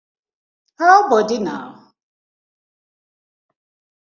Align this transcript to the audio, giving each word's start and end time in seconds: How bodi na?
How 0.79 0.95
bodi 1.09 1.37
na? 1.45 1.55